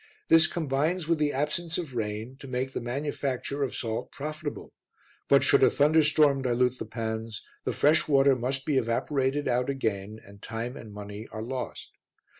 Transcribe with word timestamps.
This 0.29 0.47
combines 0.47 1.07
with 1.07 1.19
the 1.19 1.31
absence 1.31 1.77
of 1.77 1.93
rain 1.93 2.35
to 2.39 2.47
make 2.47 2.73
the 2.73 2.81
manufacture 2.81 3.61
of 3.61 3.75
salt 3.75 4.11
profitable; 4.11 4.73
but 5.29 5.43
should 5.43 5.61
a 5.61 5.69
thunderstorm 5.69 6.41
dilute 6.41 6.79
the 6.79 6.87
pans, 6.87 7.43
the 7.65 7.71
fresh 7.71 8.07
water 8.07 8.35
must 8.35 8.65
be 8.65 8.77
evaporated 8.77 9.47
out 9.47 9.69
again 9.69 10.19
and 10.25 10.41
time 10.41 10.75
and 10.75 10.91
money 10.91 11.27
are 11.31 11.43
lost. 11.43 11.93